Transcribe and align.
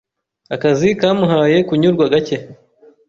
Akazi 0.55 0.87
kamuhaye 0.99 1.57
kunyurwa 1.67 2.05
gake. 2.13 2.37